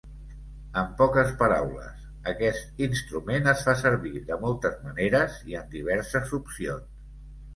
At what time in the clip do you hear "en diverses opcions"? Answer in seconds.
5.61-6.89